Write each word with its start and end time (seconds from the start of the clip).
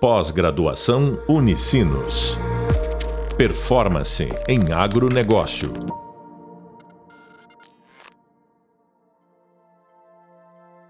Pós-graduação 0.00 1.20
Unicinos. 1.28 2.38
Performance 3.36 4.28
em 4.46 4.72
agronegócio. 4.72 5.72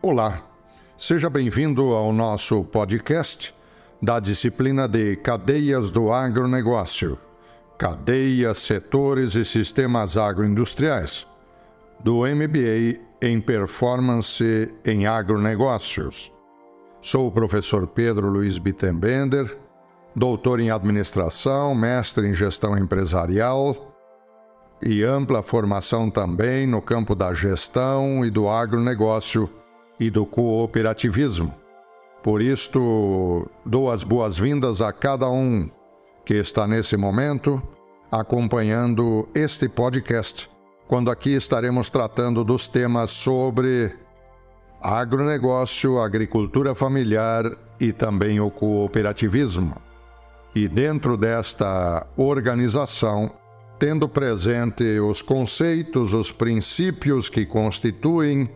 Olá, 0.02 0.46
seja 0.94 1.30
bem-vindo 1.30 1.94
ao 1.94 2.12
nosso 2.12 2.62
podcast 2.64 3.54
da 4.02 4.20
disciplina 4.20 4.86
de 4.86 5.16
Cadeias 5.16 5.90
do 5.90 6.12
Agronegócio, 6.12 7.18
Cadeias, 7.78 8.58
Setores 8.58 9.34
e 9.34 9.42
Sistemas 9.42 10.18
Agroindustriais, 10.18 11.26
do 11.98 12.26
MBA 12.26 13.00
em 13.22 13.40
Performance 13.40 14.70
em 14.84 15.06
Agronegócios. 15.06 16.30
Sou 17.10 17.28
o 17.28 17.32
professor 17.32 17.86
Pedro 17.86 18.28
Luiz 18.28 18.58
Bittenbender, 18.58 19.56
doutor 20.14 20.60
em 20.60 20.70
administração, 20.70 21.74
mestre 21.74 22.28
em 22.28 22.34
gestão 22.34 22.76
empresarial 22.76 23.96
e 24.82 25.02
ampla 25.02 25.42
formação 25.42 26.10
também 26.10 26.66
no 26.66 26.82
campo 26.82 27.14
da 27.14 27.32
gestão 27.32 28.26
e 28.26 28.30
do 28.30 28.46
agronegócio 28.46 29.48
e 29.98 30.10
do 30.10 30.26
cooperativismo. 30.26 31.54
Por 32.22 32.42
isto, 32.42 33.48
dou 33.64 33.90
as 33.90 34.04
boas-vindas 34.04 34.82
a 34.82 34.92
cada 34.92 35.30
um 35.30 35.70
que 36.26 36.34
está 36.34 36.66
nesse 36.66 36.94
momento 36.98 37.62
acompanhando 38.12 39.26
este 39.34 39.66
podcast, 39.66 40.50
quando 40.86 41.10
aqui 41.10 41.30
estaremos 41.30 41.88
tratando 41.88 42.44
dos 42.44 42.68
temas 42.68 43.08
sobre 43.08 43.96
agronegócio, 44.80 46.00
agricultura 46.00 46.74
familiar 46.74 47.44
e 47.80 47.92
também 47.92 48.40
o 48.40 48.50
cooperativismo. 48.50 49.76
E 50.54 50.66
dentro 50.66 51.16
desta 51.16 52.06
organização, 52.16 53.30
tendo 53.78 54.08
presente 54.08 54.98
os 54.98 55.22
conceitos, 55.22 56.12
os 56.12 56.32
princípios 56.32 57.28
que 57.28 57.46
constituem 57.46 58.50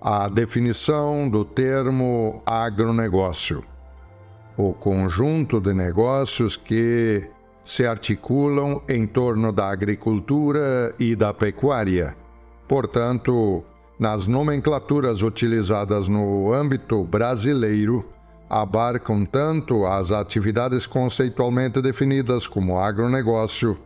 a 0.00 0.28
definição 0.28 1.28
do 1.28 1.44
termo 1.44 2.42
agronegócio. 2.46 3.62
O 4.56 4.72
conjunto 4.72 5.60
de 5.60 5.72
negócios 5.72 6.56
que 6.56 7.28
se 7.64 7.86
articulam 7.86 8.82
em 8.88 9.06
torno 9.06 9.52
da 9.52 9.70
agricultura 9.70 10.94
e 10.98 11.14
da 11.14 11.32
pecuária. 11.32 12.16
Portanto, 12.66 13.64
nas 13.98 14.26
nomenclaturas 14.26 15.22
utilizadas 15.22 16.08
no 16.08 16.52
âmbito 16.52 17.04
brasileiro, 17.04 18.04
abarcam 18.48 19.24
tanto 19.24 19.86
as 19.86 20.10
atividades 20.10 20.86
conceitualmente 20.86 21.80
definidas 21.80 22.46
como 22.46 22.78
agronegócio, 22.78 23.78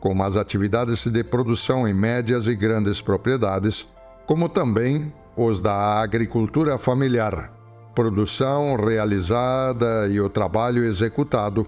como 0.00 0.22
as 0.22 0.36
atividades 0.36 1.06
de 1.06 1.24
produção 1.24 1.86
em 1.86 1.94
médias 1.94 2.46
e 2.46 2.54
grandes 2.54 3.02
propriedades, 3.02 3.88
como 4.26 4.48
também 4.48 5.12
os 5.36 5.60
da 5.60 6.00
agricultura 6.00 6.78
familiar, 6.78 7.52
produção 7.94 8.76
realizada 8.76 10.08
e 10.08 10.20
o 10.20 10.28
trabalho 10.28 10.84
executado 10.84 11.66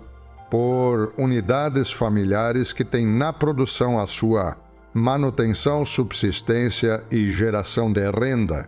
por 0.51 1.13
unidades 1.19 1.91
familiares 1.91 2.73
que 2.73 2.85
têm 2.85 3.07
na 3.07 3.33
produção 3.33 3.99
a 3.99 4.07
sua 4.07 4.57
manutenção, 4.97 5.85
subsistência 5.85 7.05
e 7.11 7.31
geração 7.31 7.93
de 7.93 8.11
renda. 8.11 8.67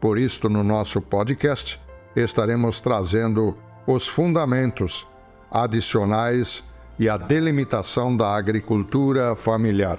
Por 0.00 0.16
isto, 0.16 0.48
no 0.48 0.64
nosso 0.64 0.98
podcast, 1.02 1.78
estaremos 2.16 2.80
trazendo 2.80 3.54
os 3.86 4.08
fundamentos 4.08 5.06
adicionais 5.50 6.64
e 6.98 7.06
a 7.06 7.18
delimitação 7.18 8.16
da 8.16 8.34
agricultura 8.34 9.36
familiar, 9.36 9.98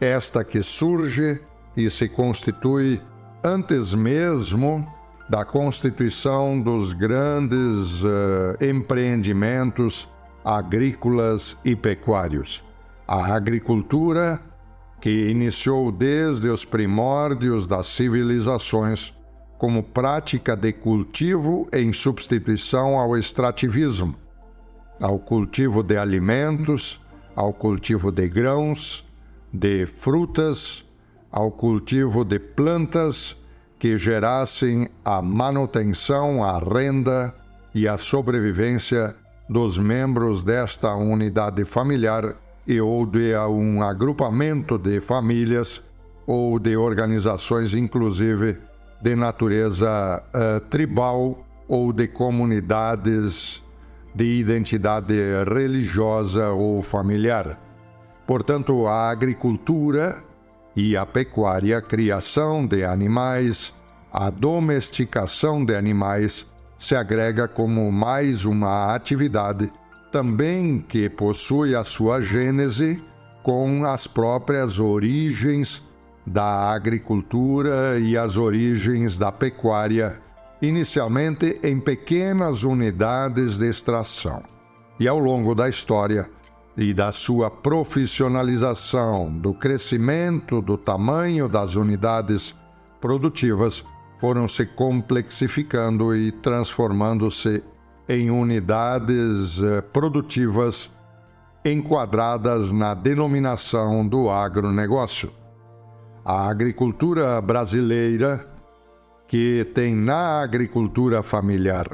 esta 0.00 0.44
que 0.44 0.62
surge 0.62 1.40
e 1.76 1.90
se 1.90 2.08
constitui 2.08 3.02
antes 3.42 3.94
mesmo 3.94 4.86
da 5.28 5.44
constituição 5.44 6.60
dos 6.60 6.92
grandes 6.92 8.04
uh, 8.04 8.64
empreendimentos 8.64 10.08
agrícolas 10.44 11.56
e 11.64 11.74
pecuários. 11.74 12.64
A 13.06 13.34
agricultura 13.34 14.40
que 15.00 15.28
iniciou 15.30 15.92
desde 15.92 16.48
os 16.48 16.64
primórdios 16.64 17.66
das 17.66 17.86
civilizações 17.86 19.14
como 19.56 19.82
prática 19.82 20.56
de 20.56 20.72
cultivo 20.72 21.68
em 21.72 21.92
substituição 21.92 22.98
ao 22.98 23.16
extrativismo, 23.16 24.14
ao 25.00 25.18
cultivo 25.18 25.82
de 25.82 25.96
alimentos, 25.96 27.00
ao 27.34 27.52
cultivo 27.52 28.10
de 28.10 28.28
grãos, 28.28 29.04
de 29.52 29.86
frutas, 29.86 30.84
ao 31.30 31.50
cultivo 31.50 32.24
de 32.24 32.38
plantas 32.38 33.36
que 33.78 33.96
gerassem 33.98 34.88
a 35.04 35.22
manutenção, 35.22 36.42
a 36.42 36.58
renda 36.58 37.34
e 37.74 37.86
a 37.86 37.96
sobrevivência 37.96 39.14
dos 39.48 39.78
membros 39.78 40.42
desta 40.42 40.94
unidade 40.94 41.64
familiar 41.64 42.36
e 42.68 42.78
ou 42.82 43.06
de 43.06 43.34
um 43.48 43.82
agrupamento 43.82 44.76
de 44.76 45.00
famílias 45.00 45.82
ou 46.26 46.58
de 46.58 46.76
organizações, 46.76 47.72
inclusive 47.72 48.58
de 49.00 49.16
natureza 49.16 50.22
uh, 50.28 50.60
tribal 50.68 51.46
ou 51.66 51.92
de 51.94 52.06
comunidades 52.06 53.62
de 54.14 54.38
identidade 54.38 55.14
religiosa 55.48 56.50
ou 56.50 56.82
familiar. 56.82 57.58
Portanto, 58.26 58.86
a 58.86 59.10
agricultura 59.10 60.22
e 60.76 60.94
a 60.94 61.06
pecuária, 61.06 61.78
a 61.78 61.82
criação 61.82 62.66
de 62.66 62.84
animais, 62.84 63.72
a 64.12 64.28
domesticação 64.28 65.64
de 65.64 65.74
animais 65.74 66.46
se 66.76 66.94
agrega 66.94 67.48
como 67.48 67.90
mais 67.90 68.44
uma 68.44 68.94
atividade 68.94 69.72
também 70.10 70.80
que 70.80 71.08
possui 71.08 71.74
a 71.74 71.84
sua 71.84 72.20
gênese 72.20 73.02
com 73.42 73.84
as 73.84 74.06
próprias 74.06 74.78
origens 74.78 75.82
da 76.26 76.70
agricultura 76.70 77.98
e 77.98 78.16
as 78.16 78.36
origens 78.36 79.16
da 79.16 79.32
pecuária, 79.32 80.20
inicialmente 80.60 81.58
em 81.62 81.80
pequenas 81.80 82.62
unidades 82.62 83.58
de 83.58 83.68
extração. 83.68 84.42
E 85.00 85.08
ao 85.08 85.18
longo 85.18 85.54
da 85.54 85.68
história 85.68 86.28
e 86.76 86.92
da 86.92 87.12
sua 87.12 87.50
profissionalização, 87.50 89.32
do 89.32 89.54
crescimento 89.54 90.60
do 90.60 90.76
tamanho 90.76 91.48
das 91.48 91.74
unidades 91.74 92.54
produtivas, 93.00 93.84
foram 94.18 94.46
se 94.46 94.66
complexificando 94.66 96.14
e 96.14 96.32
transformando-se 96.32 97.62
em 98.08 98.30
unidades 98.30 99.62
eh, 99.62 99.82
produtivas 99.82 100.90
enquadradas 101.64 102.72
na 102.72 102.94
denominação 102.94 104.06
do 104.06 104.30
agronegócio. 104.30 105.30
A 106.24 106.48
agricultura 106.48 107.40
brasileira, 107.40 108.48
que 109.26 109.64
tem 109.74 109.94
na 109.94 110.40
agricultura 110.40 111.22
familiar, 111.22 111.86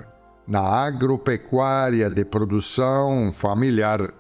na 0.47 0.61
agropecuária 0.61 2.09
de 2.09 2.25
produção 2.25 3.33
familiar, 3.33 4.13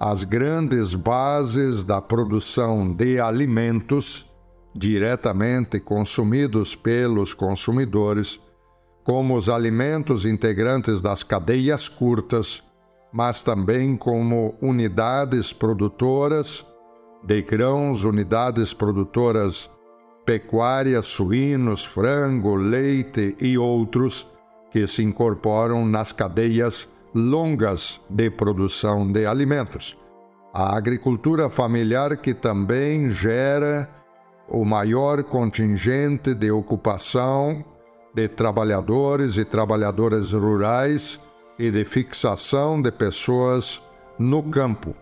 as 0.00 0.24
grandes 0.24 0.94
bases 0.94 1.84
da 1.84 2.02
produção 2.02 2.92
de 2.92 3.20
alimentos 3.20 4.26
diretamente 4.74 5.80
consumidos 5.80 6.74
pelos 6.74 7.32
consumidores 7.32 8.40
como 9.06 9.36
os 9.36 9.48
alimentos 9.48 10.26
integrantes 10.26 11.00
das 11.00 11.22
cadeias 11.22 11.88
curtas, 11.88 12.60
mas 13.12 13.40
também 13.40 13.96
como 13.96 14.56
unidades 14.60 15.52
produtoras 15.52 16.66
de 17.24 17.40
grãos, 17.40 18.02
unidades 18.02 18.74
produtoras 18.74 19.70
pecuárias, 20.24 21.06
suínos, 21.06 21.84
frango, 21.84 22.56
leite 22.56 23.36
e 23.40 23.56
outros 23.56 24.26
que 24.72 24.88
se 24.88 25.04
incorporam 25.04 25.86
nas 25.86 26.10
cadeias 26.10 26.88
longas 27.14 28.00
de 28.10 28.28
produção 28.28 29.12
de 29.12 29.24
alimentos. 29.24 29.96
A 30.52 30.76
agricultura 30.76 31.48
familiar 31.48 32.16
que 32.16 32.34
também 32.34 33.08
gera 33.08 33.88
o 34.48 34.64
maior 34.64 35.22
contingente 35.22 36.34
de 36.34 36.50
ocupação 36.50 37.64
de 38.16 38.28
trabalhadores 38.28 39.36
e 39.36 39.44
trabalhadoras 39.44 40.32
rurais 40.32 41.20
e 41.58 41.70
de 41.70 41.84
fixação 41.84 42.80
de 42.80 42.90
pessoas 42.90 43.82
no 44.18 44.42
campo, 44.44 44.96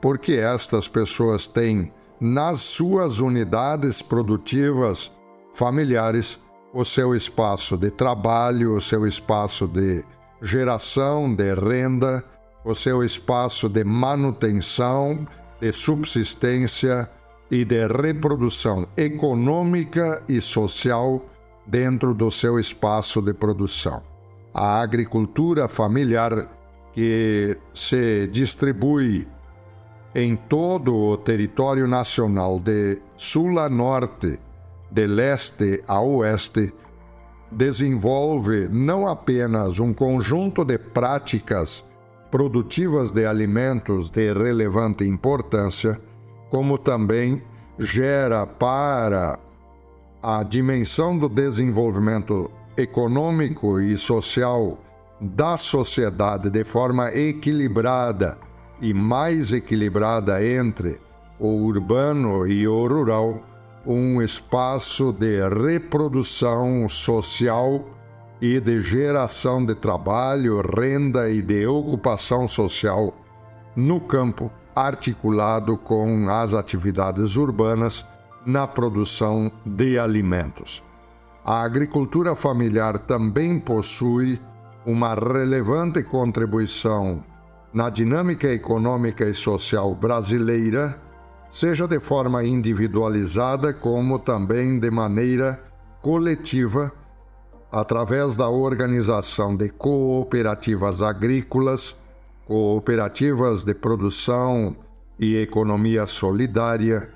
porque 0.00 0.32
estas 0.32 0.88
pessoas 0.88 1.46
têm 1.46 1.92
nas 2.20 2.58
suas 2.58 3.20
unidades 3.20 4.02
produtivas 4.02 5.12
familiares 5.54 6.40
o 6.74 6.84
seu 6.84 7.14
espaço 7.14 7.76
de 7.76 7.88
trabalho, 7.88 8.74
o 8.74 8.80
seu 8.80 9.06
espaço 9.06 9.68
de 9.68 10.04
geração 10.42 11.32
de 11.32 11.54
renda, 11.54 12.24
o 12.64 12.74
seu 12.74 13.04
espaço 13.04 13.68
de 13.68 13.84
manutenção, 13.84 15.24
de 15.60 15.72
subsistência 15.72 17.08
e 17.48 17.64
de 17.64 17.86
reprodução 17.86 18.88
econômica 18.96 20.20
e 20.28 20.40
social 20.40 21.22
dentro 21.66 22.14
do 22.14 22.30
seu 22.30 22.58
espaço 22.58 23.20
de 23.20 23.34
produção. 23.34 24.02
A 24.54 24.80
agricultura 24.80 25.68
familiar, 25.68 26.48
que 26.92 27.58
se 27.74 28.26
distribui 28.28 29.28
em 30.14 30.34
todo 30.34 30.94
o 30.94 31.16
território 31.18 31.86
nacional, 31.86 32.58
de 32.58 32.98
sul 33.16 33.58
a 33.58 33.68
norte, 33.68 34.38
de 34.90 35.06
leste 35.06 35.82
a 35.86 36.00
oeste, 36.00 36.72
desenvolve 37.50 38.68
não 38.68 39.06
apenas 39.06 39.78
um 39.78 39.92
conjunto 39.92 40.64
de 40.64 40.78
práticas 40.78 41.84
produtivas 42.30 43.12
de 43.12 43.26
alimentos 43.26 44.10
de 44.10 44.32
relevante 44.32 45.04
importância, 45.04 46.00
como 46.50 46.78
também 46.78 47.42
gera 47.78 48.46
para 48.46 49.38
a 50.28 50.42
dimensão 50.42 51.16
do 51.16 51.28
desenvolvimento 51.28 52.50
econômico 52.76 53.78
e 53.78 53.96
social 53.96 54.76
da 55.20 55.56
sociedade 55.56 56.50
de 56.50 56.64
forma 56.64 57.14
equilibrada 57.14 58.36
e 58.80 58.92
mais 58.92 59.52
equilibrada 59.52 60.44
entre 60.44 61.00
o 61.38 61.46
urbano 61.46 62.44
e 62.44 62.66
o 62.66 62.88
rural, 62.88 63.40
um 63.86 64.20
espaço 64.20 65.12
de 65.12 65.48
reprodução 65.48 66.88
social 66.88 67.84
e 68.42 68.58
de 68.58 68.80
geração 68.80 69.64
de 69.64 69.76
trabalho, 69.76 70.60
renda 70.60 71.30
e 71.30 71.40
de 71.40 71.68
ocupação 71.68 72.48
social 72.48 73.14
no 73.76 74.00
campo, 74.00 74.50
articulado 74.74 75.76
com 75.76 76.28
as 76.28 76.52
atividades 76.52 77.36
urbanas 77.36 78.04
na 78.46 78.66
produção 78.66 79.50
de 79.66 79.98
alimentos. 79.98 80.82
A 81.44 81.62
agricultura 81.62 82.36
familiar 82.36 82.98
também 82.98 83.58
possui 83.58 84.40
uma 84.86 85.14
relevante 85.14 86.02
contribuição 86.04 87.24
na 87.74 87.90
dinâmica 87.90 88.48
econômica 88.48 89.24
e 89.28 89.34
social 89.34 89.94
brasileira, 89.94 90.98
seja 91.50 91.86
de 91.86 91.98
forma 91.98 92.44
individualizada 92.44 93.74
como 93.74 94.18
também 94.18 94.78
de 94.78 94.90
maneira 94.90 95.60
coletiva, 96.00 96.92
através 97.70 98.36
da 98.36 98.48
organização 98.48 99.56
de 99.56 99.68
cooperativas 99.70 101.02
agrícolas, 101.02 101.96
cooperativas 102.46 103.64
de 103.64 103.74
produção 103.74 104.76
e 105.18 105.36
economia 105.36 106.06
solidária, 106.06 107.10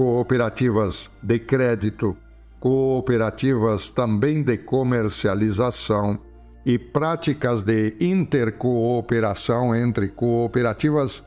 cooperativas 0.00 1.10
de 1.22 1.38
crédito, 1.40 2.16
cooperativas 2.58 3.90
também 3.90 4.42
de 4.42 4.56
comercialização 4.56 6.18
e 6.64 6.78
práticas 6.78 7.62
de 7.62 7.96
intercooperação 8.00 9.76
entre 9.76 10.08
cooperativas 10.08 11.22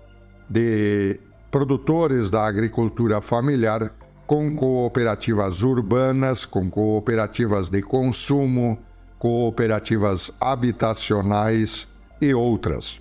de 0.50 1.20
produtores 1.52 2.32
da 2.32 2.48
agricultura 2.48 3.22
familiar 3.22 3.94
com 4.26 4.56
cooperativas 4.56 5.62
urbanas, 5.62 6.44
com 6.44 6.68
cooperativas 6.68 7.70
de 7.70 7.84
consumo, 7.84 8.80
cooperativas 9.20 10.32
habitacionais 10.42 11.88
e 12.20 12.34
outras. 12.34 13.00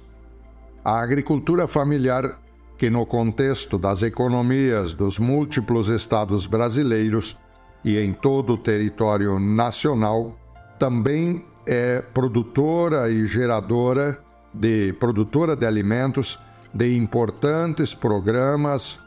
A 0.84 1.00
agricultura 1.00 1.66
familiar, 1.66 2.41
que 2.82 2.90
no 2.90 3.06
contexto 3.06 3.78
das 3.78 4.02
economias 4.02 4.92
dos 4.92 5.16
múltiplos 5.16 5.88
estados 5.88 6.48
brasileiros 6.48 7.38
e 7.84 7.96
em 7.96 8.12
todo 8.12 8.54
o 8.54 8.58
território 8.58 9.38
nacional, 9.38 10.36
também 10.80 11.46
é 11.64 12.02
produtora 12.12 13.08
e 13.08 13.24
geradora 13.28 14.18
de 14.52 14.92
produtora 14.94 15.54
de 15.54 15.64
alimentos 15.64 16.40
de 16.74 16.96
importantes 16.96 17.94
programas 17.94 18.98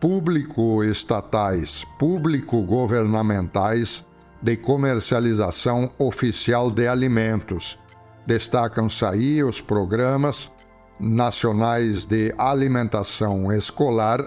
público-estatais, 0.00 1.86
público-governamentais 2.00 4.04
de 4.42 4.56
comercialização 4.56 5.92
oficial 6.00 6.68
de 6.68 6.88
alimentos. 6.88 7.78
Destacam-se 8.26 9.04
aí 9.04 9.44
os 9.44 9.60
programas 9.60 10.50
nacionais 11.00 12.04
de 12.04 12.34
alimentação 12.36 13.50
escolar, 13.52 14.20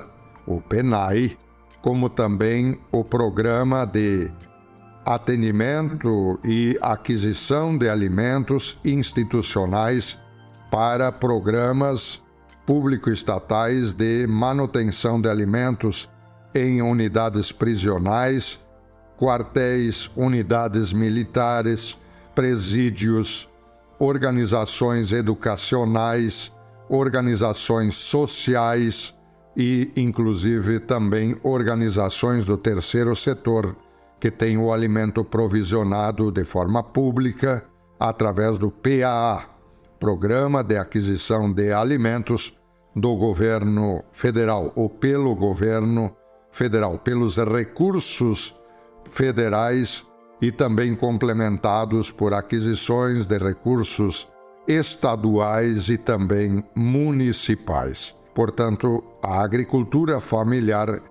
o 0.46 0.60
PENAI, 0.60 1.38
como 1.82 2.10
também 2.10 2.80
o 2.92 3.04
programa 3.04 3.86
de 3.86 4.32
atendimento 5.06 6.40
e 6.44 6.78
aquisição 6.82 7.78
de 7.78 7.90
alimentos 7.90 8.80
institucionais 8.84 10.18
para 10.72 11.12
programas 11.12 12.24
público-estatais 12.66 13.94
de 13.94 14.26
manutenção 14.26 15.20
de 15.20 15.30
alimentos 15.30 16.10
em 16.56 16.82
unidades 16.82 17.52
prisionais, 17.52 18.60
quartéis, 19.18 20.10
unidades 20.16 20.94
militares, 20.94 21.98
presídios, 22.34 23.50
organizações 24.00 25.12
educacionais, 25.12 26.52
organizações 26.94 27.96
sociais 27.96 29.16
e, 29.58 29.92
inclusive, 29.98 30.80
também 30.80 31.36
organizações 31.42 32.46
do 32.46 32.56
terceiro 32.56 33.16
setor 33.16 33.76
que 34.20 34.30
tem 34.30 34.58
o 34.58 34.72
alimento 34.72 35.26
provisionado 35.26 36.32
de 36.32 36.46
forma 36.46 36.84
pública 36.84 37.66
através 38.00 38.60
do 38.60 38.70
PAA, 38.70 39.44
Programa 40.00 40.64
de 40.64 40.78
Aquisição 40.78 41.52
de 41.52 41.74
Alimentos 41.74 42.58
do 42.96 43.16
Governo 43.16 44.04
Federal, 44.12 44.72
ou 44.76 44.88
pelo 44.88 45.36
Governo 45.36 46.16
Federal, 46.52 47.00
pelos 47.00 47.38
recursos 47.38 48.56
federais 49.06 50.06
e 50.40 50.52
também 50.52 50.96
complementados 50.96 52.12
por 52.12 52.34
aquisições 52.34 53.26
de 53.26 53.40
recursos 53.40 54.32
estaduais 54.68 55.90
e 55.90 55.98
também 55.98 56.64
municipais. 56.76 58.18
Portanto, 58.34 59.04
a 59.22 59.42
agricultura 59.42 60.20
familiar 60.20 61.02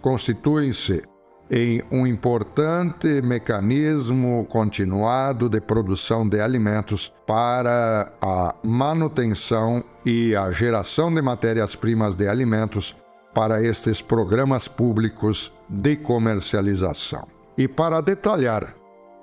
constitui-se 0.00 1.02
em 1.50 1.82
um 1.90 2.06
importante 2.06 3.22
mecanismo 3.22 4.46
continuado 4.50 5.48
de 5.48 5.60
produção 5.60 6.28
de 6.28 6.40
alimentos 6.40 7.12
para 7.26 8.12
a 8.20 8.54
manutenção 8.64 9.84
e 10.04 10.34
a 10.34 10.50
geração 10.50 11.12
de 11.14 11.22
matérias-primas 11.22 12.16
de 12.16 12.26
alimentos 12.26 12.96
para 13.32 13.62
estes 13.62 14.02
programas 14.02 14.66
públicos 14.66 15.52
de 15.68 15.96
comercialização. 15.96 17.28
E 17.56 17.68
para 17.68 18.00
detalhar 18.00 18.74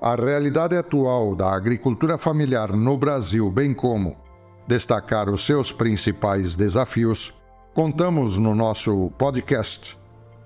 a 0.03 0.15
realidade 0.15 0.75
atual 0.75 1.33
da 1.33 1.55
agricultura 1.55 2.17
familiar 2.17 2.73
no 2.73 2.97
Brasil, 2.97 3.49
bem 3.49 3.73
como 3.73 4.17
destacar 4.67 5.29
os 5.29 5.45
seus 5.45 5.71
principais 5.71 6.55
desafios, 6.55 7.33
contamos 7.73 8.37
no 8.37 8.53
nosso 8.53 9.09
podcast 9.17 9.97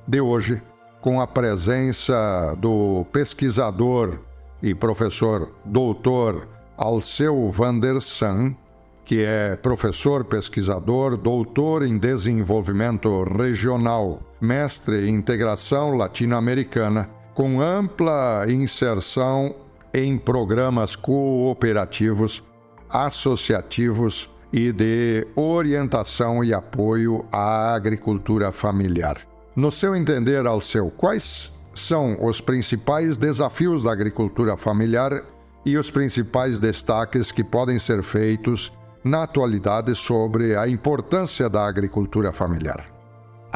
de 0.07 0.21
hoje 0.21 0.61
com 1.01 1.19
a 1.19 1.25
presença 1.25 2.55
do 2.59 3.03
pesquisador 3.11 4.19
e 4.61 4.75
professor 4.75 5.51
doutor 5.65 6.47
Alceu 6.77 7.49
Vandersan, 7.49 8.55
que 9.03 9.23
é 9.23 9.55
professor 9.55 10.23
pesquisador, 10.23 11.17
doutor 11.17 11.81
em 11.81 11.97
desenvolvimento 11.97 13.23
regional, 13.23 14.19
mestre 14.39 15.09
em 15.09 15.15
integração 15.15 15.97
latino-americana, 15.97 17.16
com 17.38 17.62
ampla 17.62 18.48
inserção 18.50 19.53
em 19.94 20.17
programas 20.17 20.96
cooperativos, 20.96 22.44
associativos 22.89 24.27
e 24.51 24.72
de 24.72 25.27
orientação 25.36 26.44
e 26.44 26.51
apoio 26.51 27.24
à 27.32 27.75
agricultura 27.75 28.51
familiar. 28.51 29.20
No 29.56 29.70
seu 29.70 29.96
entender, 29.96 30.48
Alceu, 30.48 30.89
quais 30.89 31.53
são 31.75 32.17
os 32.25 32.41
principais 32.41 33.20
desafios 33.20 33.84
da 33.84 33.91
agricultura 33.91 34.58
familiar 34.58 35.24
e 35.63 35.77
os 35.77 35.91
principais 35.91 36.58
destaques 36.58 37.32
que 37.32 37.44
podem 37.44 37.77
ser 37.77 38.01
feitos 38.01 38.74
na 39.03 39.22
atualidade 39.22 39.94
sobre 39.94 40.56
a 40.56 40.67
importância 40.67 41.48
da 41.48 41.67
agricultura 41.67 42.32
familiar? 42.32 42.96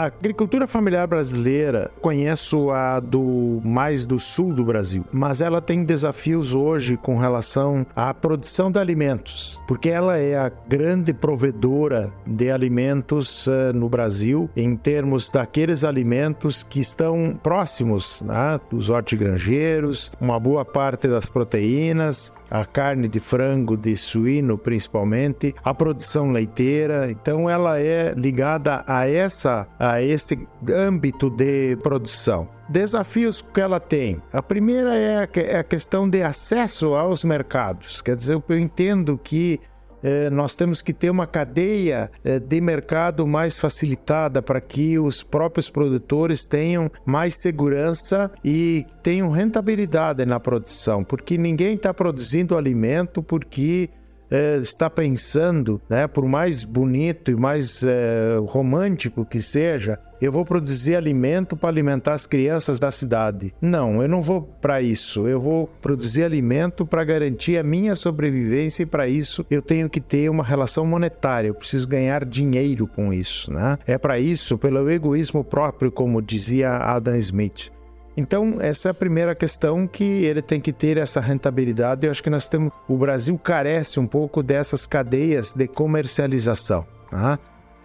A 0.02 0.06
agricultura 0.06 0.66
familiar 0.66 1.06
brasileira, 1.06 1.92
conheço 2.02 2.72
a 2.72 3.00
do 3.00 3.62
mais 3.64 4.04
do 4.04 4.18
sul 4.18 4.52
do 4.52 4.66
Brasil, 4.66 5.06
mas 5.12 5.42
ela 5.42 5.62
tem 5.62 5.84
desafios 5.84 6.56
hoje 6.56 6.98
com 6.98 7.20
relação 7.20 7.86
à 7.96 8.12
produção 8.12 8.72
de 8.72 8.80
alimentos, 8.80 9.64
porque 9.68 9.90
ela 9.90 10.18
é 10.18 10.36
a 10.36 10.52
grande 10.68 11.14
provedora 11.14 12.12
de 12.26 12.50
alimentos 12.50 13.46
uh, 13.46 13.72
no 13.76 13.88
Brasil 13.88 14.50
em 14.56 14.76
termos 14.76 15.30
daqueles 15.30 15.84
alimentos 15.84 16.64
que 16.64 16.80
estão 16.80 17.40
próximos 17.44 18.24
né, 18.24 18.60
dos 18.72 18.90
hortigranjeiros, 18.90 20.12
uma 20.20 20.40
boa 20.40 20.66
parte 20.66 21.08
das 21.08 21.30
proteínas, 21.30 22.34
a 22.52 22.66
carne 22.66 23.08
de 23.08 23.20
frango, 23.20 23.78
de 23.78 23.96
suíno 23.96 24.58
principalmente, 24.58 25.56
a 25.64 25.74
produção 25.74 26.32
leiteira. 26.32 27.10
Então 27.10 27.50
ela 27.50 27.80
é 27.80 28.14
ligada 28.14 28.84
a 28.86 29.08
essa 29.08 29.68
a 29.80 30.02
esse 30.02 30.48
âmbito 30.70 31.30
de 31.30 31.78
produção. 31.78 32.48
Desafios 32.68 33.42
que 33.54 33.60
ela 33.60 33.80
tem. 33.80 34.22
A 34.32 34.42
primeira 34.42 34.96
é 34.96 35.18
a 35.24 35.30
é 35.36 35.64
questão 35.64 36.10
de 36.10 36.22
acesso 36.22 36.94
aos 36.94 37.24
mercados. 37.24 38.02
Quer 38.02 38.16
dizer, 38.16 38.42
eu 38.48 38.58
entendo 38.58 39.18
que 39.18 39.60
nós 40.30 40.56
temos 40.56 40.82
que 40.82 40.94
ter 40.94 41.10
uma 41.10 41.28
cadeia 41.28 42.12
é, 42.24 42.40
de 42.40 42.60
mercado 42.60 43.26
mais 43.28 43.60
facilitada 43.60 44.42
para 44.42 44.60
que 44.60 44.98
os 44.98 45.24
próprios 45.24 45.70
produtores 45.70 46.46
tenham 46.46 46.92
mais 47.06 47.36
segurança 47.42 48.32
e 48.44 48.86
tenham 49.04 49.30
rentabilidade 49.30 50.26
na 50.26 50.40
produção, 50.40 51.04
porque 51.04 51.38
ninguém 51.38 51.76
está 51.76 51.94
produzindo 51.94 52.58
alimento 52.58 53.22
porque 53.22 53.90
é, 54.32 54.56
está 54.58 54.90
pensando, 54.90 55.82
né, 55.90 56.08
por 56.08 56.26
mais 56.26 56.64
bonito 56.64 57.30
e 57.30 57.36
mais 57.36 57.84
é, 57.84 58.38
romântico 58.48 59.26
que 59.26 59.42
seja, 59.42 60.00
eu 60.22 60.32
vou 60.32 60.46
produzir 60.46 60.96
alimento 60.96 61.58
para 61.58 61.70
alimentar 61.70 62.14
as 62.14 62.28
crianças 62.28 62.80
da 62.80 62.92
cidade. 62.92 63.54
Não, 63.60 64.04
eu 64.04 64.08
não 64.08 64.22
vou 64.22 64.44
para 64.62 64.80
isso. 64.80 65.28
Eu 65.28 65.40
vou 65.40 65.68
produzir 65.82 66.24
alimento 66.24 66.86
para 66.86 67.04
garantir 67.04 67.58
a 67.58 67.64
minha 67.64 67.96
sobrevivência 67.96 68.84
e 68.84 68.86
para 68.86 69.08
isso 69.08 69.44
eu 69.50 69.64
tenho 69.64 69.90
que 69.90 70.00
ter 70.00 70.30
uma 70.30 70.44
relação 70.44 70.86
monetária. 70.86 71.48
Eu 71.48 71.56
preciso 71.56 71.88
ganhar 71.88 72.24
dinheiro 72.24 72.86
com 72.86 73.12
isso, 73.12 73.52
né? 73.52 73.80
É 73.88 73.98
para 73.98 74.20
isso, 74.20 74.60
pelo 74.60 74.88
egoísmo 74.92 75.44
próprio, 75.44 75.92
como 75.92 76.22
dizia 76.22 76.70
Adam 76.70 77.16
Smith. 77.16 77.72
Então, 78.16 78.58
essa 78.60 78.90
é 78.90 78.92
a 78.92 78.94
primeira 78.94 79.34
questão 79.34 79.88
que 79.88 80.04
ele 80.04 80.42
tem 80.42 80.60
que 80.60 80.74
ter 80.74 80.98
essa 80.98 81.20
rentabilidade. 81.20 82.06
Eu 82.06 82.12
acho 82.12 82.22
que 82.22 82.30
nós 82.30 82.50
temos. 82.50 82.74
O 82.88 82.98
Brasil 82.98 83.38
carece 83.38 84.00
um 84.00 84.08
pouco 84.08 84.44
dessas 84.44 84.86
cadeias 84.86 85.54
de 85.54 85.68
comercialização. 85.68 86.86
Tá? 87.10 87.40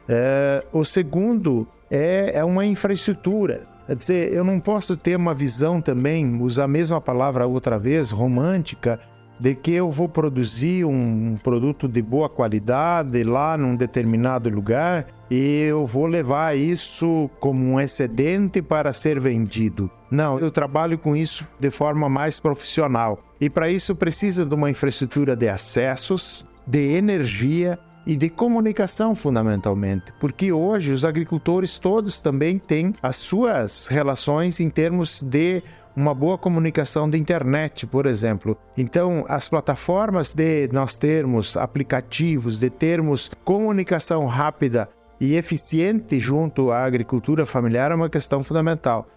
É, 0.08 0.64
o 0.72 0.84
segundo 0.84 1.66
é, 1.90 2.32
é 2.34 2.44
uma 2.44 2.64
infraestrutura. 2.64 3.66
Quer 3.86 3.94
dizer, 3.94 4.32
eu 4.32 4.42
não 4.42 4.58
posso 4.58 4.96
ter 4.96 5.16
uma 5.16 5.32
visão 5.32 5.80
também, 5.80 6.40
usar 6.42 6.64
a 6.64 6.68
mesma 6.68 7.00
palavra 7.00 7.46
outra 7.46 7.78
vez, 7.78 8.10
romântica, 8.10 8.98
de 9.38 9.54
que 9.54 9.72
eu 9.72 9.90
vou 9.90 10.08
produzir 10.08 10.84
um 10.84 11.36
produto 11.42 11.86
de 11.86 12.00
boa 12.00 12.28
qualidade 12.28 13.22
lá 13.22 13.56
num 13.56 13.76
determinado 13.76 14.48
lugar 14.48 15.06
e 15.30 15.64
eu 15.68 15.84
vou 15.84 16.06
levar 16.06 16.56
isso 16.56 17.28
como 17.40 17.64
um 17.72 17.80
excedente 17.80 18.62
para 18.62 18.92
ser 18.92 19.20
vendido. 19.20 19.90
Não, 20.10 20.38
eu 20.38 20.50
trabalho 20.50 20.98
com 20.98 21.16
isso 21.16 21.46
de 21.58 21.70
forma 21.70 22.08
mais 22.08 22.38
profissional. 22.38 23.18
E 23.40 23.50
para 23.50 23.70
isso 23.70 23.94
precisa 23.94 24.46
de 24.46 24.54
uma 24.54 24.70
infraestrutura 24.70 25.36
de 25.36 25.48
acessos, 25.48 26.46
de 26.66 26.94
energia 26.94 27.78
e 28.06 28.16
de 28.16 28.30
comunicação 28.30 29.16
fundamentalmente, 29.16 30.12
porque 30.20 30.52
hoje 30.52 30.92
os 30.92 31.04
agricultores 31.04 31.76
todos 31.76 32.20
também 32.20 32.56
têm 32.56 32.94
as 33.02 33.16
suas 33.16 33.88
relações 33.88 34.60
em 34.60 34.70
termos 34.70 35.20
de 35.22 35.60
uma 35.96 36.14
boa 36.14 36.36
comunicação 36.36 37.08
de 37.08 37.18
internet, 37.18 37.86
por 37.86 38.04
exemplo. 38.04 38.56
Então, 38.76 39.24
as 39.28 39.48
plataformas 39.48 40.34
de 40.34 40.68
nós 40.70 40.94
termos 40.94 41.56
aplicativos, 41.56 42.60
de 42.60 42.68
termos 42.68 43.30
comunicação 43.44 44.26
rápida 44.26 44.88
e 45.18 45.34
eficiente 45.34 46.20
junto 46.20 46.70
à 46.70 46.84
agricultura 46.84 47.46
familiar 47.46 47.90
é 47.90 47.94
uma 47.94 48.10
questão 48.10 48.44
fundamental. 48.44 49.08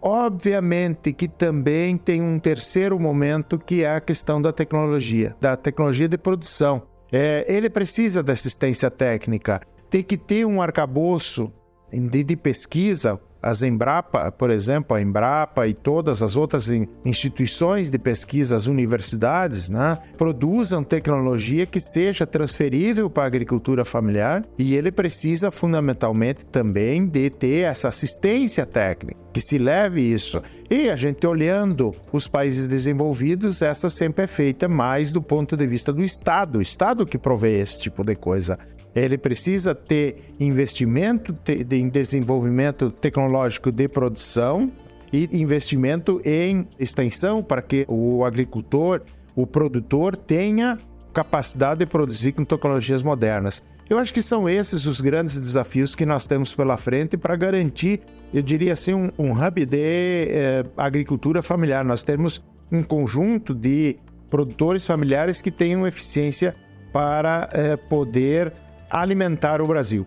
Obviamente 0.00 1.12
que 1.12 1.28
também 1.28 1.98
tem 1.98 2.22
um 2.22 2.38
terceiro 2.38 2.98
momento 2.98 3.58
que 3.58 3.82
é 3.82 3.96
a 3.96 4.00
questão 4.00 4.40
da 4.40 4.52
tecnologia, 4.52 5.36
da 5.40 5.56
tecnologia 5.56 6.08
de 6.08 6.16
produção. 6.16 6.82
É, 7.12 7.44
ele 7.48 7.68
precisa 7.68 8.22
de 8.22 8.32
assistência 8.32 8.90
técnica, 8.90 9.60
tem 9.90 10.02
que 10.02 10.16
ter 10.16 10.46
um 10.46 10.62
arcabouço 10.62 11.52
de, 11.92 12.22
de 12.22 12.36
pesquisa 12.36 13.20
as 13.42 13.62
Embrapa, 13.62 14.30
por 14.30 14.50
exemplo, 14.50 14.96
a 14.96 15.00
Embrapa 15.00 15.66
e 15.66 15.74
todas 15.74 16.22
as 16.22 16.36
outras 16.36 16.68
instituições 17.04 17.90
de 17.90 17.98
pesquisa, 17.98 18.56
as 18.56 18.66
universidades, 18.66 19.68
né, 19.68 19.98
produzam 20.16 20.82
tecnologia 20.82 21.66
que 21.66 21.80
seja 21.80 22.26
transferível 22.26 23.08
para 23.08 23.24
a 23.24 23.26
agricultura 23.26 23.84
familiar 23.84 24.44
e 24.58 24.74
ele 24.74 24.92
precisa 24.92 25.50
fundamentalmente 25.50 26.44
também 26.44 27.06
de 27.06 27.30
ter 27.30 27.64
essa 27.64 27.88
assistência 27.88 28.66
técnica 28.66 29.20
que 29.32 29.40
se 29.40 29.58
leve 29.58 30.00
isso. 30.00 30.42
E 30.68 30.90
a 30.90 30.96
gente 30.96 31.26
olhando 31.26 31.92
os 32.12 32.26
países 32.26 32.68
desenvolvidos, 32.68 33.62
essa 33.62 33.88
sempre 33.88 34.24
é 34.24 34.26
feita 34.26 34.68
mais 34.68 35.12
do 35.12 35.22
ponto 35.22 35.56
de 35.56 35.66
vista 35.66 35.92
do 35.92 36.02
Estado, 36.02 36.58
o 36.58 36.62
Estado 36.62 37.06
que 37.06 37.18
provê 37.18 37.60
esse 37.60 37.80
tipo 37.80 38.04
de 38.04 38.14
coisa. 38.14 38.58
Ele 38.94 39.16
precisa 39.16 39.74
ter 39.74 40.34
investimento 40.38 41.34
em 41.70 41.88
desenvolvimento 41.88 42.90
tecnológico 42.90 43.70
de 43.70 43.88
produção 43.88 44.70
e 45.12 45.28
investimento 45.40 46.20
em 46.24 46.66
extensão 46.78 47.42
para 47.42 47.62
que 47.62 47.84
o 47.88 48.24
agricultor, 48.24 49.02
o 49.34 49.46
produtor 49.46 50.16
tenha 50.16 50.76
capacidade 51.12 51.80
de 51.80 51.86
produzir 51.86 52.32
com 52.32 52.44
tecnologias 52.44 53.02
modernas. 53.02 53.62
Eu 53.88 53.98
acho 53.98 54.14
que 54.14 54.22
são 54.22 54.48
esses 54.48 54.86
os 54.86 55.00
grandes 55.00 55.38
desafios 55.38 55.96
que 55.96 56.06
nós 56.06 56.24
temos 56.24 56.54
pela 56.54 56.76
frente 56.76 57.16
para 57.16 57.34
garantir, 57.34 58.00
eu 58.32 58.40
diria 58.40 58.72
assim, 58.72 58.94
um, 58.94 59.10
um 59.18 59.32
hub 59.32 59.66
de 59.66 59.76
eh, 59.76 60.62
agricultura 60.76 61.42
familiar. 61.42 61.84
Nós 61.84 62.04
temos 62.04 62.40
um 62.70 62.84
conjunto 62.84 63.52
de 63.52 63.96
produtores 64.30 64.86
familiares 64.86 65.42
que 65.42 65.50
tenham 65.50 65.84
eficiência 65.88 66.54
para 66.92 67.48
eh, 67.52 67.76
poder 67.76 68.52
alimentar 68.90 69.62
o 69.62 69.66
Brasil. 69.66 70.06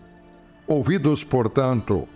Ouvidos, 0.67 1.23
portanto, 1.23 2.07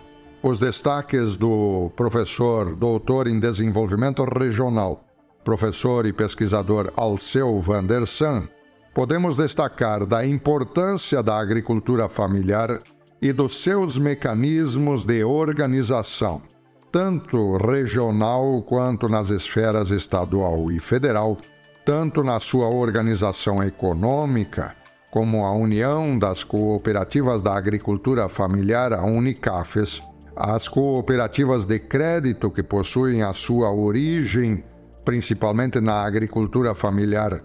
os 0.42 0.58
destaques 0.58 1.36
do 1.36 1.90
professor 1.96 2.76
doutor 2.76 3.26
em 3.26 3.40
desenvolvimento 3.40 4.24
regional, 4.24 5.04
professor 5.42 6.06
e 6.06 6.12
pesquisador 6.12 6.92
Alceu 6.96 7.58
Vandersan, 7.58 8.48
podemos 8.94 9.36
destacar 9.36 10.06
da 10.06 10.26
importância 10.26 11.22
da 11.22 11.38
agricultura 11.38 12.08
familiar 12.08 12.80
e 13.20 13.32
dos 13.32 13.62
seus 13.62 13.98
mecanismos 13.98 15.04
de 15.04 15.24
organização, 15.24 16.42
tanto 16.92 17.56
regional 17.56 18.62
quanto 18.62 19.08
nas 19.08 19.30
esferas 19.30 19.90
estadual 19.90 20.70
e 20.70 20.78
federal, 20.78 21.36
tanto 21.84 22.22
na 22.22 22.38
sua 22.38 22.68
organização 22.68 23.62
econômica 23.62 24.76
como 25.10 25.44
a 25.44 25.52
União 25.52 26.18
das 26.18 26.44
Cooperativas 26.44 27.42
da 27.42 27.56
Agricultura 27.56 28.28
Familiar, 28.28 28.92
a 28.92 29.04
Unicafes, 29.04 30.02
as 30.36 30.68
cooperativas 30.68 31.64
de 31.64 31.78
crédito 31.78 32.50
que 32.50 32.62
possuem 32.62 33.22
a 33.22 33.32
sua 33.32 33.72
origem 33.72 34.62
principalmente 35.04 35.80
na 35.80 36.02
agricultura 36.02 36.74
familiar, 36.74 37.40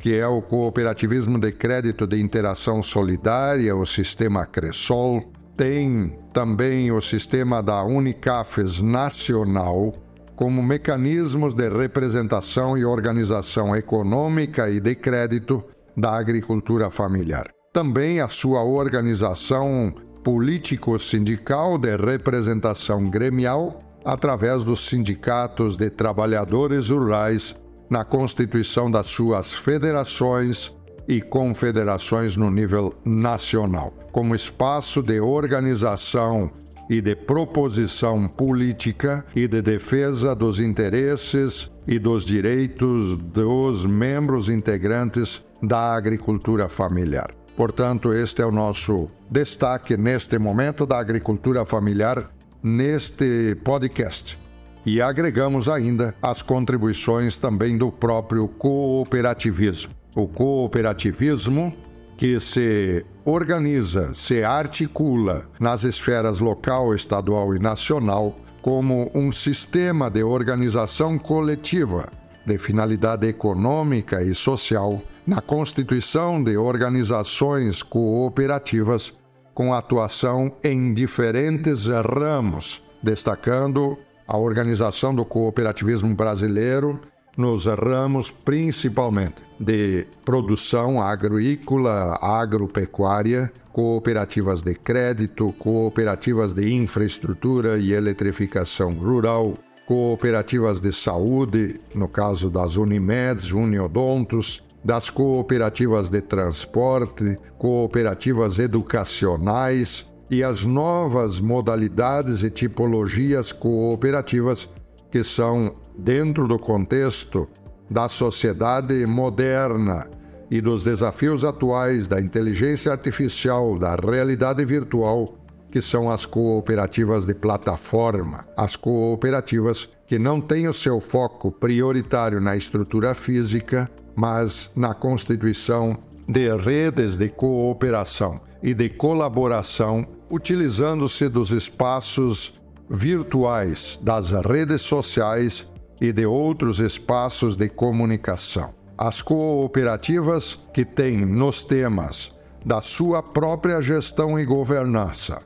que 0.00 0.18
é 0.18 0.26
o 0.26 0.42
cooperativismo 0.42 1.38
de 1.38 1.52
crédito 1.52 2.08
de 2.08 2.20
interação 2.20 2.82
solidária, 2.82 3.76
o 3.76 3.86
sistema 3.86 4.44
Cresol, 4.44 5.22
tem 5.56 6.18
também 6.32 6.90
o 6.90 7.00
sistema 7.00 7.62
da 7.62 7.84
Unicafes 7.84 8.82
Nacional, 8.82 9.94
como 10.34 10.60
mecanismos 10.60 11.54
de 11.54 11.68
representação 11.68 12.76
e 12.76 12.84
organização 12.84 13.76
econômica 13.76 14.68
e 14.68 14.80
de 14.80 14.96
crédito 14.96 15.64
da 15.96 16.16
agricultura 16.16 16.90
familiar. 16.90 17.50
Também 17.72 18.20
a 18.20 18.28
sua 18.28 18.62
organização 18.62 19.92
político-sindical 20.22 21.76
de 21.76 21.96
representação 21.96 23.04
gremial 23.04 23.80
através 24.04 24.64
dos 24.64 24.86
sindicatos 24.86 25.76
de 25.76 25.90
trabalhadores 25.90 26.88
rurais 26.88 27.56
na 27.88 28.04
constituição 28.04 28.90
das 28.90 29.06
suas 29.06 29.52
federações 29.52 30.72
e 31.06 31.20
confederações 31.20 32.36
no 32.36 32.50
nível 32.50 32.92
nacional, 33.04 33.92
como 34.12 34.34
espaço 34.34 35.02
de 35.02 35.20
organização 35.20 36.50
e 36.88 37.00
de 37.00 37.14
proposição 37.14 38.28
política 38.28 39.24
e 39.34 39.46
de 39.46 39.62
defesa 39.62 40.34
dos 40.34 40.60
interesses 40.60 41.70
e 41.86 41.98
dos 41.98 42.24
direitos 42.24 43.16
dos 43.16 43.84
membros 43.84 44.48
integrantes 44.48 45.42
da 45.66 45.94
agricultura 45.94 46.68
familiar. 46.68 47.34
Portanto, 47.56 48.12
este 48.12 48.42
é 48.42 48.46
o 48.46 48.50
nosso 48.50 49.06
destaque 49.30 49.96
neste 49.96 50.38
momento 50.38 50.84
da 50.84 50.98
agricultura 50.98 51.64
familiar 51.64 52.30
neste 52.62 53.56
podcast. 53.62 54.38
E 54.84 55.00
agregamos 55.00 55.68
ainda 55.68 56.14
as 56.20 56.42
contribuições 56.42 57.36
também 57.36 57.78
do 57.78 57.92
próprio 57.92 58.48
cooperativismo. 58.48 59.92
O 60.14 60.26
cooperativismo 60.26 61.74
que 62.16 62.38
se 62.38 63.04
organiza, 63.24 64.14
se 64.14 64.44
articula 64.44 65.46
nas 65.58 65.84
esferas 65.84 66.38
local, 66.38 66.94
estadual 66.94 67.54
e 67.54 67.58
nacional 67.58 68.36
como 68.60 69.10
um 69.14 69.30
sistema 69.30 70.10
de 70.10 70.22
organização 70.22 71.18
coletiva 71.18 72.10
de 72.46 72.58
finalidade 72.58 73.26
econômica 73.26 74.22
e 74.22 74.34
social 74.34 75.02
na 75.26 75.40
constituição 75.40 76.42
de 76.42 76.56
organizações 76.56 77.82
cooperativas 77.82 79.12
com 79.54 79.72
atuação 79.72 80.52
em 80.62 80.92
diferentes 80.92 81.86
ramos, 81.86 82.82
destacando 83.02 83.96
a 84.26 84.36
organização 84.36 85.14
do 85.14 85.24
cooperativismo 85.24 86.14
brasileiro 86.14 87.00
nos 87.36 87.66
ramos 87.66 88.30
principalmente 88.30 89.42
de 89.58 90.06
produção 90.24 91.02
agrícola, 91.02 92.18
agropecuária, 92.20 93.52
cooperativas 93.72 94.62
de 94.62 94.74
crédito, 94.74 95.52
cooperativas 95.54 96.52
de 96.52 96.72
infraestrutura 96.72 97.78
e 97.78 97.92
eletrificação 97.92 98.92
rural, 98.92 99.58
cooperativas 99.86 100.80
de 100.80 100.92
saúde, 100.92 101.80
no 101.94 102.08
caso 102.08 102.48
das 102.48 102.76
Unimeds, 102.76 103.52
Uniodontos, 103.52 104.62
das 104.84 105.08
cooperativas 105.08 106.08
de 106.08 106.20
transporte, 106.20 107.36
cooperativas 107.58 108.58
educacionais 108.58 110.10
e 110.30 110.42
as 110.42 110.64
novas 110.64 111.40
modalidades 111.40 112.42
e 112.42 112.50
tipologias 112.50 113.52
cooperativas 113.52 114.68
que 115.10 115.22
são 115.22 115.76
dentro 115.96 116.46
do 116.48 116.58
contexto 116.58 117.48
da 117.90 118.08
sociedade 118.08 119.06
moderna 119.06 120.10
e 120.50 120.60
dos 120.60 120.82
desafios 120.82 121.44
atuais 121.44 122.06
da 122.06 122.20
inteligência 122.20 122.92
artificial, 122.92 123.78
da 123.78 123.94
realidade 123.94 124.64
virtual, 124.64 125.34
que 125.74 125.82
são 125.82 126.08
as 126.08 126.24
cooperativas 126.24 127.24
de 127.24 127.34
plataforma, 127.34 128.46
as 128.56 128.76
cooperativas 128.76 129.88
que 130.06 130.20
não 130.20 130.40
têm 130.40 130.68
o 130.68 130.72
seu 130.72 131.00
foco 131.00 131.50
prioritário 131.50 132.40
na 132.40 132.56
estrutura 132.56 133.12
física, 133.12 133.90
mas 134.14 134.70
na 134.76 134.94
constituição 134.94 135.98
de 136.28 136.56
redes 136.58 137.16
de 137.16 137.28
cooperação 137.28 138.40
e 138.62 138.72
de 138.72 138.88
colaboração, 138.88 140.06
utilizando-se 140.30 141.28
dos 141.28 141.50
espaços 141.50 142.54
virtuais, 142.88 143.98
das 144.00 144.30
redes 144.30 144.80
sociais 144.82 145.66
e 146.00 146.12
de 146.12 146.24
outros 146.24 146.78
espaços 146.78 147.56
de 147.56 147.68
comunicação. 147.68 148.72
As 148.96 149.20
cooperativas 149.20 150.56
que 150.72 150.84
têm 150.84 151.26
nos 151.26 151.64
temas 151.64 152.30
da 152.64 152.80
sua 152.80 153.20
própria 153.24 153.82
gestão 153.82 154.38
e 154.38 154.44
governança, 154.44 155.42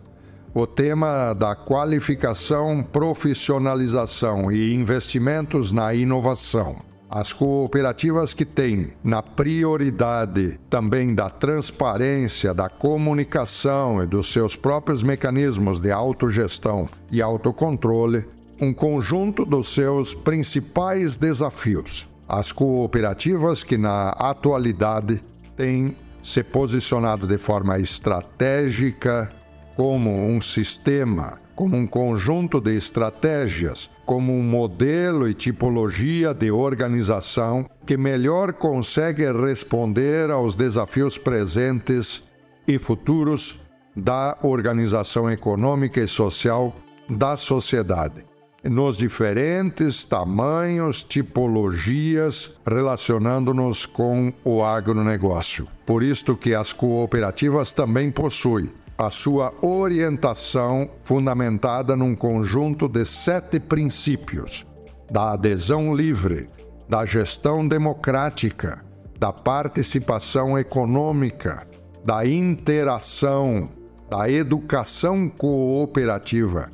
o 0.60 0.66
tema 0.66 1.34
da 1.34 1.54
qualificação, 1.54 2.82
profissionalização 2.82 4.50
e 4.50 4.74
investimentos 4.74 5.70
na 5.70 5.94
inovação. 5.94 6.76
As 7.08 7.32
cooperativas 7.32 8.34
que 8.34 8.44
têm 8.44 8.92
na 9.04 9.22
prioridade 9.22 10.58
também 10.68 11.14
da 11.14 11.30
transparência, 11.30 12.52
da 12.52 12.68
comunicação 12.68 14.02
e 14.02 14.06
dos 14.06 14.32
seus 14.32 14.56
próprios 14.56 15.00
mecanismos 15.00 15.78
de 15.78 15.92
autogestão 15.92 16.86
e 17.08 17.22
autocontrole, 17.22 18.26
um 18.60 18.74
conjunto 18.74 19.44
dos 19.44 19.72
seus 19.72 20.12
principais 20.12 21.16
desafios. 21.16 22.08
As 22.28 22.50
cooperativas 22.50 23.62
que 23.62 23.78
na 23.78 24.08
atualidade 24.10 25.22
têm 25.56 25.94
se 26.20 26.42
posicionado 26.42 27.28
de 27.28 27.38
forma 27.38 27.78
estratégica 27.78 29.37
como 29.78 30.10
um 30.10 30.40
sistema, 30.40 31.40
como 31.54 31.76
um 31.76 31.86
conjunto 31.86 32.60
de 32.60 32.76
estratégias, 32.76 33.88
como 34.04 34.36
um 34.36 34.42
modelo 34.42 35.28
e 35.28 35.34
tipologia 35.34 36.34
de 36.34 36.50
organização 36.50 37.64
que 37.86 37.96
melhor 37.96 38.54
consegue 38.54 39.30
responder 39.30 40.32
aos 40.32 40.56
desafios 40.56 41.16
presentes 41.16 42.24
e 42.66 42.76
futuros 42.76 43.60
da 43.94 44.36
organização 44.42 45.30
econômica 45.30 46.00
e 46.00 46.08
social 46.08 46.74
da 47.08 47.36
sociedade 47.36 48.26
nos 48.64 48.98
diferentes 48.98 50.02
tamanhos, 50.02 51.04
tipologias, 51.04 52.52
relacionando-nos 52.66 53.86
com 53.86 54.32
o 54.44 54.64
agronegócio. 54.64 55.68
Por 55.86 56.02
isto 56.02 56.36
que 56.36 56.52
as 56.52 56.72
cooperativas 56.72 57.72
também 57.72 58.10
possuem 58.10 58.68
a 58.98 59.10
sua 59.10 59.54
orientação 59.62 60.90
fundamentada 61.04 61.96
num 61.96 62.16
conjunto 62.16 62.88
de 62.88 63.04
sete 63.04 63.60
princípios: 63.60 64.66
da 65.08 65.32
adesão 65.34 65.94
livre, 65.94 66.50
da 66.88 67.06
gestão 67.06 67.66
democrática, 67.66 68.84
da 69.20 69.32
participação 69.32 70.58
econômica, 70.58 71.64
da 72.04 72.26
interação, 72.26 73.68
da 74.10 74.28
educação 74.28 75.28
cooperativa 75.28 76.72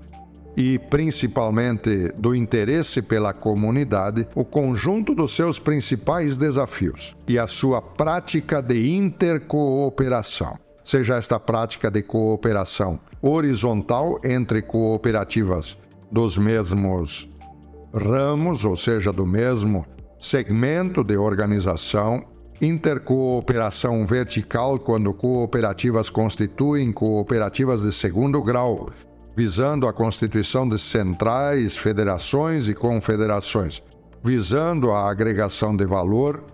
e 0.57 0.79
principalmente 0.79 2.13
do 2.17 2.35
interesse 2.35 3.03
pela 3.03 3.35
comunidade, 3.35 4.27
o 4.37 4.45
conjunto 4.45 5.15
dos 5.15 5.35
seus 5.35 5.59
principais 5.59 6.37
desafios 6.37 7.15
e 7.27 7.39
a 7.39 7.47
sua 7.49 7.83
prática 7.83 8.63
de 8.63 8.89
intercooperação 8.89 10.64
seja 10.85 11.17
esta 11.17 11.41
prática 11.41 11.91
de 11.91 12.03
cooperação 12.03 13.01
horizontal 13.23 14.21
entre 14.23 14.61
cooperativas 14.61 15.77
dos 16.13 16.37
mesmos 16.37 17.29
ramos, 17.95 18.65
ou 18.65 18.77
seja, 18.77 19.11
do 19.11 19.27
mesmo 19.27 19.87
segmento 20.21 21.03
de 21.03 21.17
organização, 21.17 22.23
intercooperação 22.61 24.05
vertical, 24.05 24.79
quando 24.79 25.13
cooperativas 25.13 26.11
constituem 26.11 26.93
cooperativas 26.93 27.83
de 27.83 27.93
segundo 27.93 28.43
grau, 28.43 28.91
visando 29.37 29.89
a 29.89 29.93
constituição 29.93 30.69
de 30.69 30.79
centrais, 30.79 31.77
federações 31.77 32.69
e 32.69 32.75
confederações, 32.75 33.83
visando 34.23 34.91
a 34.91 35.11
agregação 35.11 35.75
de 35.75 35.85
valor 35.85 36.45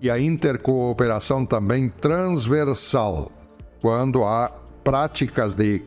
e 0.00 0.10
a 0.10 0.18
intercooperação 0.18 1.44
também 1.44 1.88
transversal 1.88 3.32
quando 3.80 4.24
há 4.24 4.50
práticas 4.82 5.54
de 5.54 5.82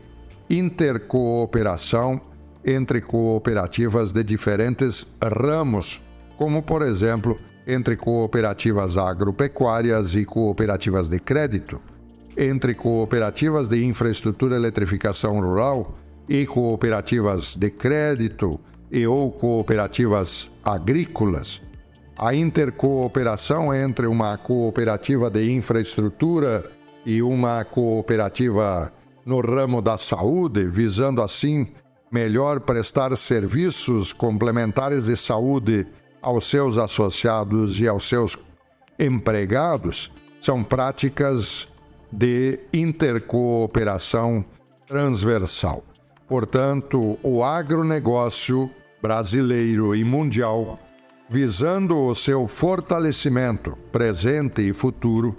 intercooperação 0.48 2.20
entre 2.64 3.00
cooperativas 3.00 4.12
de 4.12 4.22
diferentes 4.22 5.06
ramos, 5.22 6.02
como, 6.36 6.62
por 6.62 6.82
exemplo, 6.82 7.38
entre 7.66 7.96
cooperativas 7.96 8.96
agropecuárias 8.96 10.14
e 10.14 10.24
cooperativas 10.24 11.08
de 11.08 11.18
crédito, 11.18 11.80
entre 12.36 12.74
cooperativas 12.74 13.68
de 13.68 13.84
infraestrutura 13.84 14.54
e 14.54 14.58
eletrificação 14.58 15.40
rural 15.40 15.94
e 16.28 16.46
cooperativas 16.46 17.56
de 17.56 17.70
crédito 17.70 18.58
e 18.90 19.06
ou 19.06 19.30
cooperativas 19.30 20.50
agrícolas, 20.64 21.60
a 22.18 22.34
intercooperação 22.34 23.74
entre 23.74 24.06
uma 24.06 24.36
cooperativa 24.38 25.30
de 25.30 25.50
infraestrutura 25.50 26.70
e 27.04 27.22
uma 27.22 27.64
cooperativa 27.64 28.92
no 29.24 29.40
ramo 29.40 29.80
da 29.80 29.96
saúde, 29.96 30.64
visando 30.64 31.22
assim 31.22 31.68
melhor 32.10 32.60
prestar 32.60 33.16
serviços 33.16 34.12
complementares 34.12 35.06
de 35.06 35.16
saúde 35.16 35.86
aos 36.20 36.46
seus 36.46 36.76
associados 36.76 37.80
e 37.80 37.88
aos 37.88 38.08
seus 38.08 38.36
empregados, 38.98 40.12
são 40.40 40.62
práticas 40.62 41.68
de 42.12 42.60
intercooperação 42.72 44.44
transversal. 44.86 45.82
Portanto, 46.28 47.18
o 47.22 47.42
agronegócio 47.42 48.70
brasileiro 49.00 49.94
e 49.94 50.04
mundial, 50.04 50.78
visando 51.28 51.98
o 51.98 52.14
seu 52.14 52.46
fortalecimento 52.46 53.76
presente 53.90 54.62
e 54.62 54.72
futuro, 54.72 55.34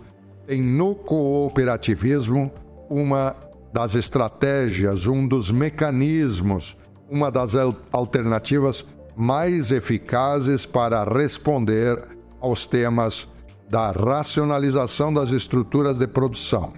tem 0.46 0.62
no 0.62 0.96
cooperativismo 0.96 2.52
uma 2.90 3.36
das 3.72 3.96
estratégias, 3.96 5.08
um 5.08 5.28
dos 5.28 5.52
mecanismos, 5.52 6.78
uma 7.10 7.32
das 7.32 7.54
alternativas 7.92 8.86
mais 9.16 9.72
eficazes 9.72 10.66
para 10.66 11.04
responder 11.04 12.02
aos 12.40 12.68
temas 12.68 13.28
da 13.70 13.92
racionalização 13.92 15.14
das 15.14 15.32
estruturas 15.32 15.98
de 15.98 16.08
produção, 16.08 16.74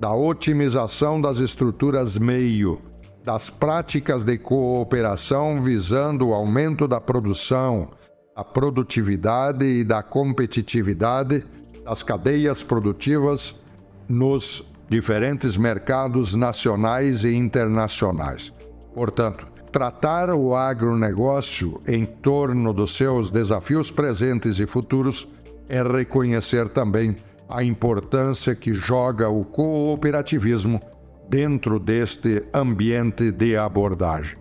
da 0.00 0.12
otimização 0.12 1.20
das 1.20 1.38
estruturas 1.38 2.16
meio, 2.16 2.80
das 3.24 3.48
práticas 3.50 4.24
de 4.24 4.38
cooperação 4.38 5.60
visando 5.60 6.28
o 6.28 6.34
aumento 6.34 6.88
da 6.88 7.00
produção, 7.00 7.90
da 8.34 8.42
produtividade 8.42 9.64
e 9.64 9.84
da 9.84 10.02
competitividade 10.02 11.44
das 11.84 12.02
cadeias 12.02 12.62
produtivas 12.62 13.54
nos 14.08 14.64
diferentes 14.88 15.56
mercados 15.56 16.34
nacionais 16.34 17.24
e 17.24 17.34
internacionais. 17.34 18.52
Portanto, 18.94 19.46
tratar 19.70 20.30
o 20.30 20.54
agronegócio 20.54 21.80
em 21.86 22.04
torno 22.04 22.72
dos 22.74 22.94
seus 22.94 23.30
desafios 23.30 23.90
presentes 23.90 24.58
e 24.58 24.66
futuros 24.66 25.26
é 25.68 25.82
reconhecer 25.82 26.68
também 26.68 27.16
a 27.48 27.64
importância 27.64 28.54
que 28.54 28.74
joga 28.74 29.28
o 29.28 29.44
cooperativismo 29.44 30.80
dentro 31.28 31.78
deste 31.78 32.44
ambiente 32.52 33.32
de 33.32 33.56
abordagem. 33.56 34.36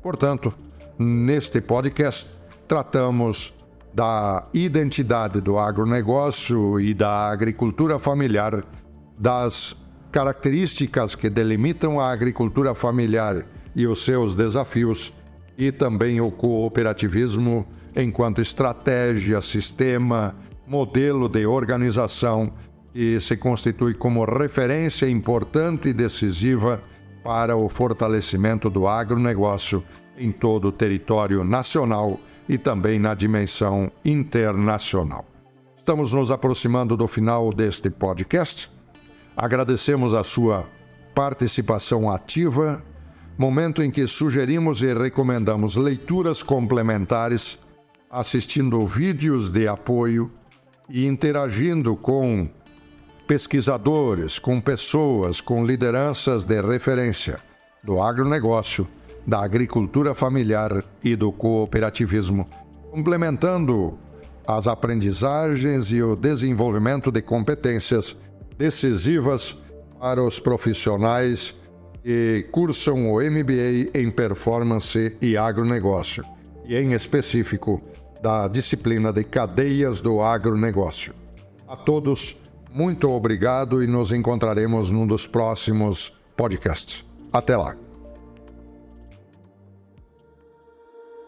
Portanto, 0.00 0.54
neste 0.96 1.60
podcast, 1.60 2.28
tratamos 2.68 3.52
da 3.98 4.46
identidade 4.54 5.40
do 5.40 5.58
agronegócio 5.58 6.78
e 6.78 6.94
da 6.94 7.32
agricultura 7.32 7.98
familiar, 7.98 8.64
das 9.18 9.76
características 10.12 11.16
que 11.16 11.28
delimitam 11.28 11.98
a 11.98 12.12
agricultura 12.12 12.76
familiar 12.76 13.44
e 13.74 13.88
os 13.88 14.04
seus 14.04 14.36
desafios, 14.36 15.12
e 15.58 15.72
também 15.72 16.20
o 16.20 16.30
cooperativismo 16.30 17.66
enquanto 17.96 18.40
estratégia, 18.40 19.40
sistema, 19.40 20.36
modelo 20.64 21.28
de 21.28 21.44
organização 21.44 22.52
que 22.92 23.20
se 23.20 23.36
constitui 23.36 23.94
como 23.94 24.24
referência 24.24 25.10
importante 25.10 25.88
e 25.88 25.92
decisiva 25.92 26.80
para 27.24 27.56
o 27.56 27.68
fortalecimento 27.68 28.70
do 28.70 28.86
agronegócio 28.86 29.82
em 30.18 30.32
todo 30.32 30.68
o 30.68 30.72
território 30.72 31.44
nacional 31.44 32.18
e 32.48 32.58
também 32.58 32.98
na 32.98 33.14
dimensão 33.14 33.90
internacional. 34.04 35.24
Estamos 35.76 36.12
nos 36.12 36.30
aproximando 36.30 36.96
do 36.96 37.06
final 37.06 37.52
deste 37.52 37.88
podcast. 37.88 38.70
Agradecemos 39.36 40.12
a 40.14 40.22
sua 40.22 40.66
participação 41.14 42.10
ativa, 42.10 42.82
momento 43.36 43.82
em 43.82 43.90
que 43.90 44.06
sugerimos 44.06 44.82
e 44.82 44.92
recomendamos 44.92 45.76
leituras 45.76 46.42
complementares, 46.42 47.58
assistindo 48.10 48.84
vídeos 48.86 49.50
de 49.50 49.66
apoio 49.66 50.30
e 50.88 51.06
interagindo 51.06 51.96
com 51.96 52.48
pesquisadores, 53.26 54.38
com 54.38 54.60
pessoas, 54.60 55.40
com 55.40 55.64
lideranças 55.64 56.44
de 56.44 56.60
referência 56.62 57.38
do 57.82 58.00
agronegócio, 58.00 58.88
da 59.28 59.44
agricultura 59.44 60.14
familiar 60.14 60.82
e 61.04 61.14
do 61.14 61.30
cooperativismo, 61.30 62.46
complementando 62.90 63.98
as 64.46 64.66
aprendizagens 64.66 65.92
e 65.92 66.02
o 66.02 66.16
desenvolvimento 66.16 67.12
de 67.12 67.20
competências 67.20 68.16
decisivas 68.56 69.54
para 70.00 70.22
os 70.22 70.40
profissionais 70.40 71.54
que 72.02 72.46
cursam 72.50 73.12
o 73.12 73.20
MBA 73.20 73.90
em 73.92 74.10
Performance 74.10 75.14
e 75.20 75.36
Agronegócio, 75.36 76.24
e 76.66 76.74
em 76.74 76.94
específico 76.94 77.82
da 78.22 78.48
disciplina 78.48 79.12
de 79.12 79.24
Cadeias 79.24 80.00
do 80.00 80.22
Agronegócio. 80.22 81.12
A 81.68 81.76
todos, 81.76 82.34
muito 82.72 83.10
obrigado 83.10 83.82
e 83.82 83.86
nos 83.86 84.10
encontraremos 84.10 84.90
num 84.90 85.06
dos 85.06 85.26
próximos 85.26 86.18
podcasts. 86.34 87.04
Até 87.30 87.58
lá. 87.58 87.76